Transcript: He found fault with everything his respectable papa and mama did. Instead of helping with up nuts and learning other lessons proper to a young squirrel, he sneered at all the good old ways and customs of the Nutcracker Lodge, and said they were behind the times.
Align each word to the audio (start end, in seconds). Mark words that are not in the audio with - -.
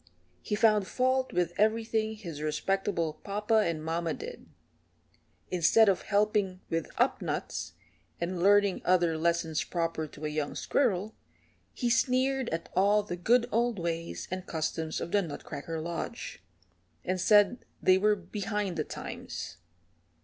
He 0.41 0.55
found 0.55 0.87
fault 0.87 1.31
with 1.31 1.53
everything 1.59 2.15
his 2.15 2.41
respectable 2.41 3.19
papa 3.23 3.57
and 3.59 3.85
mama 3.85 4.15
did. 4.15 4.47
Instead 5.51 5.87
of 5.89 6.01
helping 6.01 6.59
with 6.71 6.89
up 6.97 7.21
nuts 7.21 7.73
and 8.19 8.41
learning 8.41 8.81
other 8.83 9.15
lessons 9.15 9.63
proper 9.63 10.07
to 10.07 10.25
a 10.25 10.29
young 10.29 10.55
squirrel, 10.55 11.13
he 11.75 11.87
sneered 11.91 12.49
at 12.49 12.67
all 12.75 13.03
the 13.03 13.15
good 13.15 13.47
old 13.51 13.77
ways 13.77 14.27
and 14.31 14.47
customs 14.47 14.99
of 14.99 15.11
the 15.11 15.21
Nutcracker 15.21 15.79
Lodge, 15.79 16.41
and 17.05 17.21
said 17.21 17.59
they 17.79 17.99
were 17.99 18.15
behind 18.15 18.77
the 18.77 18.83
times. 18.83 19.57